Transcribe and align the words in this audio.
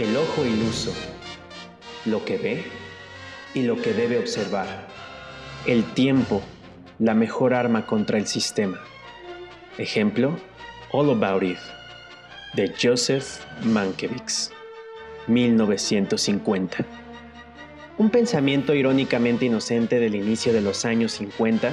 El 0.00 0.16
ojo 0.16 0.46
iluso, 0.46 0.94
lo 2.06 2.24
que 2.24 2.38
ve 2.38 2.64
y 3.52 3.64
lo 3.64 3.82
que 3.82 3.92
debe 3.92 4.18
observar. 4.18 4.88
El 5.66 5.84
tiempo, 5.92 6.40
la 6.98 7.12
mejor 7.12 7.52
arma 7.52 7.84
contra 7.84 8.16
el 8.16 8.26
sistema. 8.26 8.80
Ejemplo, 9.76 10.38
All 10.90 11.10
About 11.10 11.42
It, 11.42 11.58
de 12.54 12.72
Joseph 12.82 13.44
Mankiewicz, 13.62 14.52
1950. 15.26 16.78
Un 17.98 18.08
pensamiento 18.08 18.74
irónicamente 18.74 19.44
inocente 19.44 20.00
del 20.00 20.14
inicio 20.14 20.54
de 20.54 20.62
los 20.62 20.86
años 20.86 21.12
50 21.12 21.72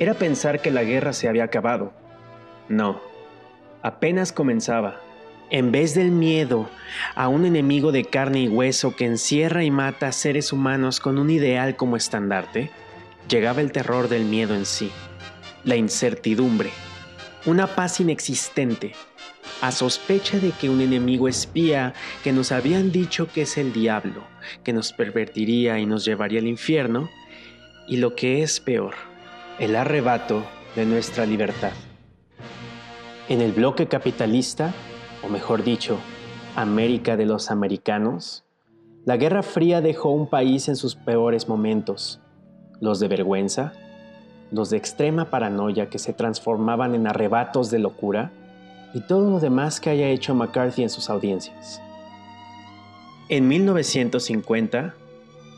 era 0.00 0.14
pensar 0.14 0.60
que 0.60 0.72
la 0.72 0.82
guerra 0.82 1.12
se 1.12 1.28
había 1.28 1.44
acabado. 1.44 1.92
No, 2.68 3.00
apenas 3.80 4.32
comenzaba 4.32 5.00
en 5.50 5.72
vez 5.72 5.94
del 5.94 6.10
miedo 6.10 6.70
a 7.14 7.28
un 7.28 7.44
enemigo 7.44 7.92
de 7.92 8.04
carne 8.04 8.42
y 8.42 8.48
hueso 8.48 8.94
que 8.94 9.04
encierra 9.04 9.64
y 9.64 9.70
mata 9.70 10.08
a 10.08 10.12
seres 10.12 10.52
humanos 10.52 11.00
con 11.00 11.18
un 11.18 11.30
ideal 11.30 11.76
como 11.76 11.96
estandarte, 11.96 12.70
llegaba 13.28 13.60
el 13.60 13.72
terror 13.72 14.08
del 14.08 14.24
miedo 14.24 14.54
en 14.54 14.64
sí, 14.64 14.90
la 15.64 15.76
incertidumbre, 15.76 16.70
una 17.46 17.66
paz 17.66 18.00
inexistente, 18.00 18.92
a 19.60 19.72
sospecha 19.72 20.38
de 20.38 20.52
que 20.52 20.70
un 20.70 20.80
enemigo 20.80 21.28
espía 21.28 21.94
que 22.24 22.32
nos 22.32 22.52
habían 22.52 22.92
dicho 22.92 23.28
que 23.30 23.42
es 23.42 23.58
el 23.58 23.72
diablo, 23.72 24.24
que 24.64 24.72
nos 24.72 24.92
pervertiría 24.92 25.78
y 25.78 25.86
nos 25.86 26.04
llevaría 26.04 26.40
al 26.40 26.46
infierno, 26.46 27.10
y 27.88 27.96
lo 27.96 28.14
que 28.14 28.42
es 28.42 28.60
peor, 28.60 28.94
el 29.58 29.76
arrebato 29.76 30.46
de 30.76 30.86
nuestra 30.86 31.26
libertad. 31.26 31.72
En 33.28 33.40
el 33.40 33.52
bloque 33.52 33.86
capitalista, 33.86 34.72
mejor 35.30 35.64
dicho, 35.64 35.98
América 36.56 37.16
de 37.16 37.24
los 37.24 37.50
americanos, 37.50 38.44
la 39.06 39.16
Guerra 39.16 39.42
Fría 39.42 39.80
dejó 39.80 40.10
un 40.10 40.28
país 40.28 40.68
en 40.68 40.76
sus 40.76 40.94
peores 40.94 41.48
momentos, 41.48 42.20
los 42.80 43.00
de 43.00 43.08
vergüenza, 43.08 43.72
los 44.50 44.68
de 44.70 44.76
extrema 44.76 45.30
paranoia 45.30 45.88
que 45.88 45.98
se 45.98 46.12
transformaban 46.12 46.94
en 46.94 47.06
arrebatos 47.06 47.70
de 47.70 47.78
locura 47.78 48.32
y 48.92 49.00
todo 49.00 49.30
lo 49.30 49.40
demás 49.40 49.80
que 49.80 49.90
haya 49.90 50.08
hecho 50.08 50.34
McCarthy 50.34 50.82
en 50.82 50.90
sus 50.90 51.08
audiencias. 51.08 51.80
En 53.28 53.46
1950, 53.46 54.94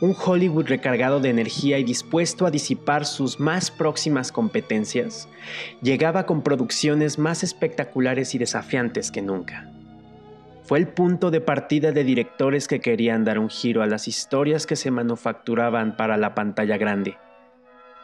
un 0.02 0.14
Hollywood 0.14 0.66
recargado 0.66 1.20
de 1.20 1.30
energía 1.30 1.78
y 1.78 1.84
dispuesto 1.84 2.44
a 2.44 2.50
disipar 2.50 3.06
sus 3.06 3.38
más 3.38 3.70
próximas 3.70 4.32
competencias, 4.32 5.28
llegaba 5.80 6.26
con 6.26 6.42
producciones 6.42 7.18
más 7.18 7.42
espectaculares 7.42 8.34
y 8.34 8.38
desafiantes 8.38 9.10
que 9.10 9.22
nunca. 9.22 9.71
Fue 10.62 10.78
el 10.78 10.88
punto 10.88 11.30
de 11.30 11.40
partida 11.40 11.92
de 11.92 12.04
directores 12.04 12.68
que 12.68 12.80
querían 12.80 13.24
dar 13.24 13.38
un 13.38 13.50
giro 13.50 13.82
a 13.82 13.86
las 13.86 14.08
historias 14.08 14.66
que 14.66 14.76
se 14.76 14.90
manufacturaban 14.90 15.96
para 15.96 16.16
la 16.16 16.34
pantalla 16.34 16.76
grande. 16.76 17.16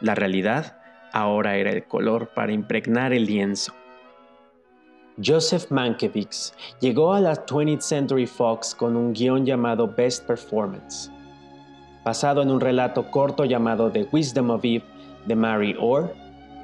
La 0.01 0.15
realidad 0.15 0.77
ahora 1.13 1.57
era 1.57 1.71
el 1.71 1.85
color 1.85 2.29
para 2.33 2.51
impregnar 2.51 3.13
el 3.13 3.25
lienzo. 3.25 3.73
Joseph 5.23 5.69
Mankiewicz 5.69 6.53
llegó 6.79 7.13
a 7.13 7.19
la 7.19 7.45
20th 7.45 7.81
Century 7.81 8.25
Fox 8.25 8.73
con 8.75 8.95
un 8.95 9.13
guion 9.13 9.45
llamado 9.45 9.87
Best 9.87 10.25
Performance 10.25 11.11
basado 12.03 12.41
en 12.41 12.49
un 12.49 12.59
relato 12.59 13.11
corto 13.11 13.45
llamado 13.45 13.91
The 13.91 14.07
Wisdom 14.11 14.49
of 14.51 14.63
Eve 14.63 14.83
de 15.25 15.35
Mary 15.35 15.75
Orr, 15.79 16.13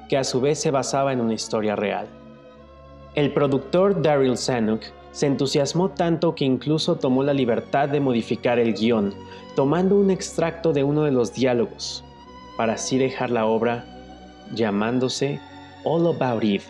que 0.10 0.18
a 0.18 0.24
su 0.24 0.42
vez 0.42 0.60
se 0.60 0.72
basaba 0.72 1.14
en 1.14 1.22
una 1.22 1.34
historia 1.34 1.76
real. 1.76 2.08
El 3.16 3.32
productor 3.32 4.02
Daryl 4.02 4.38
Zanuck 4.38 4.82
se 5.16 5.28
entusiasmó 5.28 5.92
tanto 5.92 6.36
que 6.36 6.44
incluso 6.44 6.98
tomó 6.98 7.24
la 7.24 7.34
libertad 7.34 7.88
de 7.88 8.02
modificar 8.02 8.60
el 8.60 8.74
guion, 8.74 9.16
tomando 9.56 9.96
un 9.96 10.12
extracto 10.12 10.74
de 10.74 10.84
uno 10.84 11.04
de 11.04 11.12
los 11.12 11.34
diálogos, 11.34 12.04
para 12.58 12.74
así 12.74 12.98
dejar 12.98 13.30
la 13.30 13.46
obra 13.46 13.86
llamándose 14.54 15.40
All 15.86 16.06
About 16.08 16.44
Eve, 16.44 16.66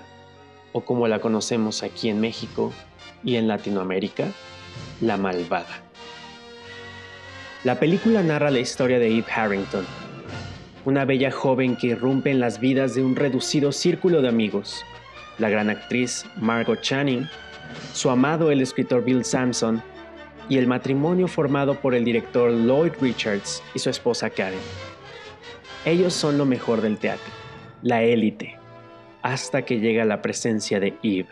o 0.73 0.81
como 0.81 1.07
la 1.07 1.17
conocemos 1.17 1.81
aquí 1.81 2.07
en 2.07 2.21
México 2.21 2.71
y 3.23 3.37
en 3.37 3.47
Latinoamérica, 3.47 4.27
La 5.01 5.17
Malvada. 5.17 5.81
La 7.63 7.79
película 7.79 8.21
narra 8.21 8.51
la 8.51 8.59
historia 8.59 8.99
de 8.99 9.07
Eve 9.07 9.25
Harrington, 9.35 9.87
una 10.85 11.03
bella 11.03 11.31
joven 11.31 11.75
que 11.77 11.87
irrumpe 11.87 12.29
en 12.29 12.39
las 12.39 12.59
vidas 12.59 12.93
de 12.93 13.03
un 13.03 13.15
reducido 13.15 13.71
círculo 13.71 14.21
de 14.21 14.29
amigos, 14.29 14.85
la 15.39 15.49
gran 15.49 15.71
actriz 15.71 16.27
Margot 16.37 16.79
Channing, 16.81 17.27
su 17.93 18.09
amado 18.09 18.51
el 18.51 18.61
escritor 18.61 19.03
Bill 19.03 19.23
Sampson 19.23 19.81
y 20.49 20.57
el 20.57 20.67
matrimonio 20.67 21.27
formado 21.27 21.75
por 21.79 21.95
el 21.95 22.05
director 22.05 22.51
Lloyd 22.51 22.93
Richards 23.01 23.63
y 23.73 23.79
su 23.79 23.89
esposa 23.89 24.29
Karen. 24.29 24.59
Ellos 25.85 26.13
son 26.13 26.37
lo 26.37 26.45
mejor 26.45 26.81
del 26.81 26.97
teatro, 26.97 27.31
la 27.81 28.03
élite, 28.03 28.57
hasta 29.21 29.63
que 29.63 29.79
llega 29.79 30.05
la 30.05 30.21
presencia 30.21 30.79
de 30.79 30.95
Eve. 31.03 31.27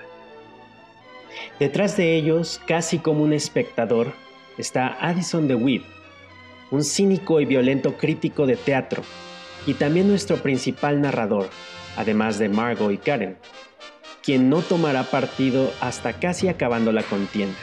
Detrás 1.59 1.97
de 1.97 2.15
ellos, 2.15 2.61
casi 2.67 2.99
como 2.99 3.23
un 3.23 3.33
espectador, 3.33 4.13
está 4.57 4.97
Addison 4.99 5.47
DeWitt, 5.47 5.83
un 6.71 6.83
cínico 6.83 7.39
y 7.41 7.45
violento 7.45 7.97
crítico 7.97 8.45
de 8.45 8.55
teatro, 8.55 9.03
y 9.65 9.75
también 9.75 10.07
nuestro 10.07 10.37
principal 10.37 11.01
narrador, 11.01 11.49
además 11.97 12.37
de 12.39 12.49
Margot 12.49 12.91
y 12.91 12.97
Karen, 12.97 13.37
quien 14.23 14.49
no 14.49 14.61
tomará 14.61 15.03
partido 15.03 15.71
hasta 15.81 16.13
casi 16.13 16.47
acabando 16.47 16.91
la 16.93 17.03
contienda. 17.03 17.57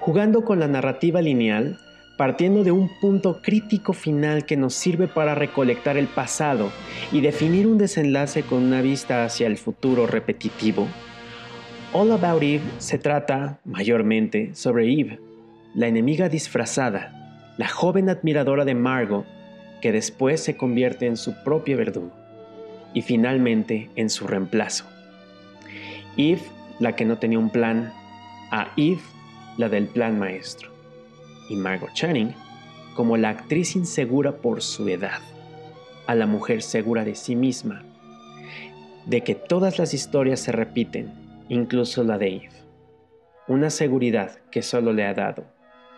Jugando 0.00 0.44
con 0.44 0.58
la 0.58 0.68
narrativa 0.68 1.20
lineal, 1.20 1.78
partiendo 2.16 2.64
de 2.64 2.72
un 2.72 2.90
punto 3.00 3.42
crítico 3.42 3.92
final 3.92 4.46
que 4.46 4.56
nos 4.56 4.72
sirve 4.72 5.06
para 5.06 5.34
recolectar 5.34 5.98
el 5.98 6.06
pasado 6.06 6.70
y 7.12 7.20
definir 7.20 7.66
un 7.66 7.76
desenlace 7.76 8.42
con 8.42 8.62
una 8.62 8.80
vista 8.80 9.24
hacia 9.24 9.46
el 9.46 9.58
futuro 9.58 10.06
repetitivo, 10.06 10.88
All 11.92 12.10
About 12.12 12.42
Eve 12.42 12.62
se 12.78 12.98
trata, 12.98 13.60
mayormente, 13.64 14.54
sobre 14.54 14.90
Eve, 14.90 15.20
la 15.74 15.88
enemiga 15.88 16.30
disfrazada, 16.30 17.54
la 17.58 17.68
joven 17.68 18.08
admiradora 18.08 18.64
de 18.64 18.74
Margot, 18.74 19.26
que 19.82 19.92
después 19.92 20.42
se 20.42 20.56
convierte 20.56 21.06
en 21.06 21.18
su 21.18 21.34
propio 21.44 21.76
verdugo 21.76 22.25
y 22.96 23.02
finalmente 23.02 23.90
en 23.94 24.08
su 24.08 24.26
reemplazo. 24.26 24.86
Eve, 26.16 26.40
la 26.80 26.96
que 26.96 27.04
no 27.04 27.18
tenía 27.18 27.38
un 27.38 27.50
plan, 27.50 27.92
a 28.50 28.72
Eve, 28.78 29.02
la 29.58 29.68
del 29.68 29.86
plan 29.86 30.18
maestro, 30.18 30.70
y 31.50 31.56
Margot 31.56 31.92
Channing 31.92 32.32
como 32.94 33.18
la 33.18 33.28
actriz 33.28 33.76
insegura 33.76 34.38
por 34.38 34.62
su 34.62 34.88
edad, 34.88 35.20
a 36.06 36.14
la 36.14 36.26
mujer 36.26 36.62
segura 36.62 37.04
de 37.04 37.16
sí 37.16 37.36
misma, 37.36 37.84
de 39.04 39.22
que 39.22 39.34
todas 39.34 39.78
las 39.78 39.92
historias 39.92 40.40
se 40.40 40.52
repiten, 40.52 41.12
incluso 41.50 42.02
la 42.02 42.16
de 42.16 42.28
Eve, 42.28 42.62
una 43.46 43.68
seguridad 43.68 44.38
que 44.50 44.62
solo 44.62 44.94
le 44.94 45.04
ha 45.04 45.12
dado 45.12 45.44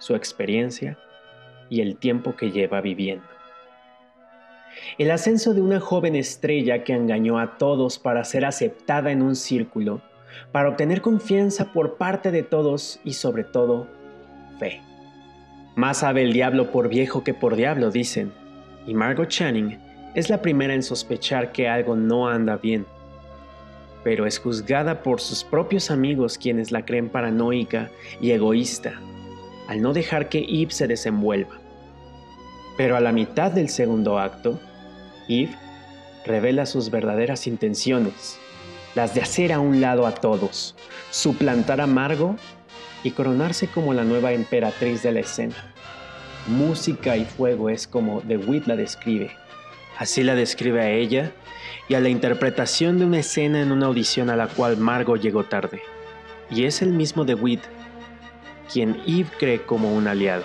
su 0.01 0.17
experiencia 0.17 0.99
y 1.71 1.81
el 1.81 1.97
tiempo 1.97 2.35
que 2.35 2.51
lleva 2.51 2.81
viviendo. 2.81 3.38
El 4.99 5.11
ascenso 5.11 5.55
de 5.55 5.61
una 5.61 5.81
joven 5.81 6.17
estrella 6.17 6.85
que 6.85 6.93
engañó 6.93 7.39
a 7.39 7.59
todos 7.59 7.99
para 7.99 8.25
ser 8.25 8.45
aceptada 8.45 9.11
en 9.11 9.23
un 9.23 9.37
círculo, 9.37 10.01
para 10.53 10.69
obtener 10.69 11.03
confianza 11.03 11.73
por 11.73 11.97
parte 11.97 12.31
de 12.31 12.43
todos 12.43 13.01
y 13.05 13.15
sobre 13.15 13.45
todo 13.45 13.87
fe. 14.59 14.81
Más 15.77 15.99
sabe 15.99 16.23
el 16.23 16.33
diablo 16.33 16.71
por 16.71 16.89
viejo 16.89 17.23
que 17.23 17.35
por 17.35 17.57
diablo, 17.57 17.91
dicen, 17.91 18.33
y 18.87 18.95
Margot 18.95 19.29
Channing 19.29 19.79
es 20.15 20.31
la 20.31 20.43
primera 20.43 20.75
en 20.75 20.83
sospechar 20.83 21.53
que 21.53 21.69
algo 21.69 21.95
no 21.95 22.29
anda 22.29 22.57
bien, 22.57 22.87
pero 24.03 24.27
es 24.27 24.39
juzgada 24.39 25.03
por 25.03 25.21
sus 25.21 25.45
propios 25.45 25.91
amigos 25.91 26.39
quienes 26.39 26.73
la 26.73 26.85
creen 26.85 27.09
paranoica 27.09 27.91
y 28.21 28.31
egoísta 28.31 28.95
al 29.69 29.83
no 29.83 29.93
dejar 29.93 30.29
que 30.29 30.39
Eve 30.49 30.73
se 30.73 30.89
desenvuelva. 30.89 31.59
Pero 32.77 32.97
a 32.97 33.01
la 33.01 33.13
mitad 33.13 33.53
del 33.53 33.69
segundo 33.69 34.19
acto, 34.19 34.59
Eve 35.29 35.55
revela 36.25 36.67
sus 36.67 36.91
verdaderas 36.91 37.47
intenciones, 37.47 38.39
las 38.95 39.15
de 39.15 39.23
hacer 39.23 39.53
a 39.53 39.61
un 39.61 39.81
lado 39.81 40.07
a 40.07 40.15
todos, 40.15 40.75
suplantar 41.11 41.81
a 41.81 41.87
Margo 41.87 42.37
y 43.03 43.13
coronarse 43.13 43.69
como 43.69 43.95
la 43.95 44.05
nueva 44.05 44.33
emperatriz 44.33 45.03
de 45.03 45.13
la 45.13 45.21
escena. 45.21 45.75
Música 46.47 47.17
y 47.17 47.25
fuego 47.25 47.71
es 47.71 47.87
como 47.87 48.23
The 48.23 48.39
Witt 48.39 48.67
la 48.67 48.77
describe. 48.77 49.31
Así 49.99 50.23
la 50.23 50.35
describe 50.35 50.81
a 50.81 50.91
ella 50.91 51.33
y 51.89 51.95
a 51.95 52.01
la 52.01 52.09
interpretación 52.09 52.99
de 52.99 53.07
una 53.07 53.19
escena 53.19 53.61
en 53.61 53.73
una 53.73 53.87
audición 53.87 54.31
a 54.31 54.37
la 54.37 54.47
cual 54.47 54.77
Margo 54.77 55.17
llegó 55.17 55.45
tarde. 55.45 55.83
Y 56.51 56.65
es 56.65 56.83
el 56.83 56.93
mismo 56.93 57.27
The 57.27 57.35
Witt 57.35 57.63
quien 58.73 59.01
Eve 59.07 59.29
cree 59.39 59.63
como 59.63 59.95
un 59.95 60.07
aliado, 60.07 60.45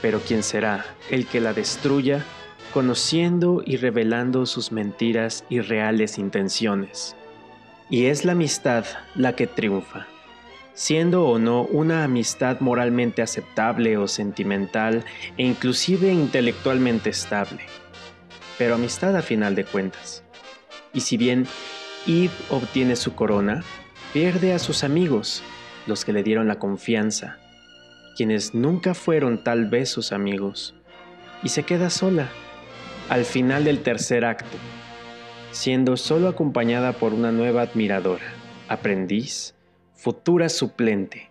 pero 0.00 0.20
quien 0.20 0.42
será 0.42 0.84
el 1.10 1.26
que 1.26 1.40
la 1.40 1.52
destruya 1.52 2.24
conociendo 2.72 3.62
y 3.64 3.76
revelando 3.76 4.46
sus 4.46 4.72
mentiras 4.72 5.44
y 5.48 5.60
reales 5.60 6.18
intenciones. 6.18 7.14
Y 7.90 8.06
es 8.06 8.24
la 8.24 8.32
amistad 8.32 8.84
la 9.14 9.36
que 9.36 9.46
triunfa, 9.46 10.06
siendo 10.74 11.26
o 11.26 11.38
no 11.38 11.62
una 11.62 12.04
amistad 12.04 12.60
moralmente 12.60 13.22
aceptable 13.22 13.98
o 13.98 14.08
sentimental 14.08 15.04
e 15.36 15.44
inclusive 15.44 16.12
intelectualmente 16.12 17.10
estable, 17.10 17.60
pero 18.58 18.74
amistad 18.74 19.14
a 19.16 19.22
final 19.22 19.54
de 19.54 19.64
cuentas. 19.64 20.24
Y 20.94 21.00
si 21.00 21.16
bien 21.16 21.46
Eve 22.06 22.30
obtiene 22.50 22.96
su 22.96 23.14
corona, 23.14 23.62
pierde 24.12 24.54
a 24.54 24.58
sus 24.58 24.82
amigos, 24.82 25.42
los 25.86 26.04
que 26.04 26.12
le 26.12 26.22
dieron 26.22 26.48
la 26.48 26.58
confianza, 26.58 27.38
quienes 28.16 28.54
nunca 28.54 28.94
fueron 28.94 29.44
tal 29.44 29.66
vez 29.66 29.90
sus 29.90 30.12
amigos, 30.12 30.74
y 31.42 31.48
se 31.50 31.64
queda 31.64 31.90
sola 31.90 32.30
al 33.12 33.26
final 33.26 33.64
del 33.64 33.82
tercer 33.82 34.24
acto, 34.24 34.56
siendo 35.50 35.98
solo 35.98 36.28
acompañada 36.28 36.94
por 36.94 37.12
una 37.12 37.30
nueva 37.30 37.60
admiradora, 37.60 38.24
aprendiz, 38.68 39.54
futura 39.92 40.48
suplente, 40.48 41.28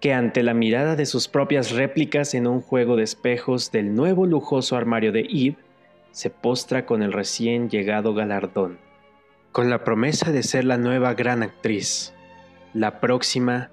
que 0.00 0.14
ante 0.14 0.42
la 0.42 0.54
mirada 0.54 0.96
de 0.96 1.04
sus 1.04 1.28
propias 1.28 1.72
réplicas 1.72 2.32
en 2.32 2.46
un 2.46 2.62
juego 2.62 2.96
de 2.96 3.02
espejos 3.02 3.70
del 3.70 3.94
nuevo 3.94 4.24
lujoso 4.24 4.78
armario 4.78 5.12
de 5.12 5.28
Eve, 5.30 5.58
se 6.10 6.30
postra 6.30 6.86
con 6.86 7.02
el 7.02 7.12
recién 7.12 7.68
llegado 7.68 8.14
galardón, 8.14 8.78
con 9.52 9.68
la 9.68 9.84
promesa 9.84 10.32
de 10.32 10.42
ser 10.42 10.64
la 10.64 10.78
nueva 10.78 11.12
gran 11.12 11.42
actriz, 11.42 12.14
la 12.72 12.98
próxima 12.98 13.70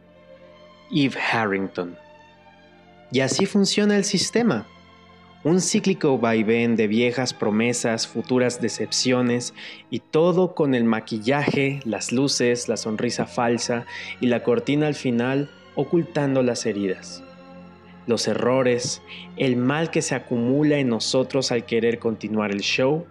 Eve 0.91 1.17
Harrington. 1.31 1.97
Y 3.09 3.21
así 3.21 3.45
funciona 3.45 3.95
el 3.95 4.03
sistema 4.03 4.67
un 5.47 5.61
cíclico 5.61 6.17
vaivén 6.17 6.75
de 6.75 6.87
viejas 6.87 7.33
promesas, 7.33 8.05
futuras 8.05 8.59
decepciones 8.59 9.53
y 9.89 9.99
todo 9.99 10.53
con 10.53 10.75
el 10.75 10.83
maquillaje, 10.83 11.79
las 11.85 12.11
luces, 12.11 12.67
la 12.67 12.75
sonrisa 12.75 13.25
falsa 13.25 13.85
y 14.19 14.27
la 14.27 14.43
cortina 14.43 14.87
al 14.87 14.95
final 14.95 15.49
ocultando 15.75 16.43
las 16.43 16.65
heridas. 16.65 17.23
Los 18.07 18.27
errores, 18.27 19.01
el 19.37 19.55
mal 19.55 19.89
que 19.89 20.01
se 20.01 20.15
acumula 20.15 20.79
en 20.79 20.89
nosotros 20.89 21.53
al 21.53 21.65
querer 21.65 21.97
continuar 21.97 22.51
el 22.51 22.59
show, 22.59 23.05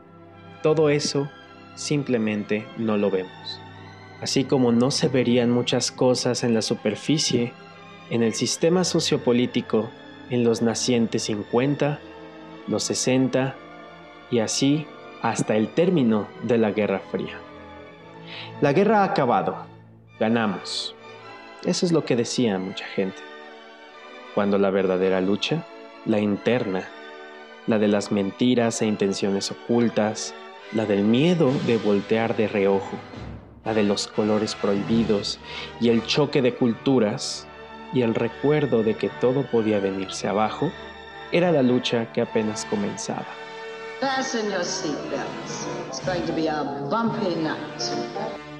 todo 0.62 0.91
eso 0.91 1.31
simplemente 1.75 2.67
no 2.77 2.99
lo 2.99 3.11
vemos. 3.11 3.61
Así 4.21 4.44
como 4.44 4.73
no 4.73 4.91
se 4.91 5.09
verían 5.09 5.50
muchas 5.50 5.91
cosas 5.91 6.44
en 6.44 6.53
la 6.53 6.61
superficie, 6.61 7.55
en 8.11 8.23
el 8.23 8.35
sistema 8.35 8.85
sociopolítico, 8.85 9.88
en 10.29 10.44
los 10.44 10.61
nacientes 10.61 11.23
50, 11.25 11.99
los 12.68 12.84
60 12.84 13.54
y 14.30 14.40
así 14.40 14.86
hasta 15.22 15.56
el 15.56 15.68
término 15.68 16.26
de 16.42 16.58
la 16.58 16.70
Guerra 16.70 17.00
Fría. 17.10 17.38
La 18.60 18.72
guerra 18.72 19.00
ha 19.00 19.04
acabado, 19.04 19.56
ganamos. 20.18 20.94
Eso 21.64 21.86
es 21.86 21.92
lo 21.92 22.04
que 22.04 22.16
decía 22.16 22.58
mucha 22.58 22.86
gente. 22.86 23.18
Cuando 24.34 24.58
la 24.58 24.70
verdadera 24.70 25.20
lucha, 25.20 25.64
la 26.04 26.20
interna, 26.20 26.88
la 27.66 27.78
de 27.78 27.88
las 27.88 28.12
mentiras 28.12 28.82
e 28.82 28.86
intenciones 28.86 29.50
ocultas, 29.50 30.34
la 30.72 30.86
del 30.86 31.02
miedo 31.02 31.52
de 31.66 31.78
voltear 31.78 32.36
de 32.36 32.48
reojo, 32.48 32.96
la 33.64 33.74
de 33.74 33.82
los 33.82 34.06
colores 34.06 34.54
prohibidos 34.54 35.38
y 35.80 35.88
el 35.88 36.04
choque 36.06 36.42
de 36.42 36.54
culturas 36.54 37.46
y 37.92 38.02
el 38.02 38.14
recuerdo 38.14 38.82
de 38.82 38.94
que 38.94 39.08
todo 39.08 39.42
podía 39.42 39.80
venirse 39.80 40.28
abajo, 40.28 40.70
era 41.32 41.50
la 41.50 41.62
lucha 41.62 42.06
que 42.12 42.23
apenas 42.23 42.64
comenzaba. 42.67 43.26
Fasten 44.00 44.50
your 44.50 44.64
seatbelts. 44.64 45.67
It's 45.88 46.00
going 46.00 46.26
to 46.26 46.32
be 46.32 46.49
a 46.49 46.87
bumpy 46.90 47.34
night. 47.37 48.56